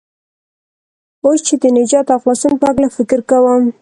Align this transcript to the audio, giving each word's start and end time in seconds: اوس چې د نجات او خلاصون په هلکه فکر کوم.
اوس 1.25 1.39
چې 1.47 1.55
د 1.61 1.65
نجات 1.77 2.07
او 2.13 2.19
خلاصون 2.23 2.53
په 2.59 2.65
هلکه 2.69 2.87
فکر 2.97 3.19
کوم. 3.29 3.63